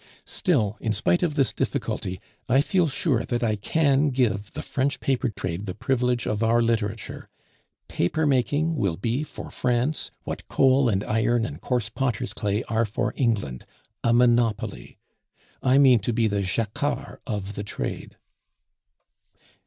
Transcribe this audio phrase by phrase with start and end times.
[0.25, 2.19] Still, in spite of this difficulty,
[2.49, 6.59] I feel sure that I can give the French paper trade the privilege of our
[6.59, 7.29] literature;
[7.87, 13.13] papermaking will be for France what coal and iron and coarse potter's clay are for
[13.15, 13.67] England
[14.03, 14.97] a monopoly.
[15.61, 18.17] I mean to be the Jacquart of the trade."